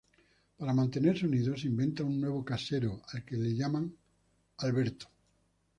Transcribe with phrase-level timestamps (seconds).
[0.57, 3.95] Para mantenerse unidos, se inventan un nuevo "casero", al que llaman
[4.57, 5.05] Alberto.